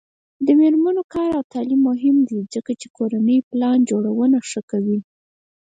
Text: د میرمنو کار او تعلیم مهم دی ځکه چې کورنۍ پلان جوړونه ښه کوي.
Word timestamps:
د 0.45 0.47
میرمنو 0.59 1.03
کار 1.13 1.29
او 1.37 1.43
تعلیم 1.53 1.81
مهم 1.89 2.17
دی 2.29 2.39
ځکه 2.53 2.71
چې 2.81 2.87
کورنۍ 2.97 3.37
پلان 3.49 3.77
جوړونه 3.89 4.37
ښه 4.49 4.61
کوي. 4.71 4.99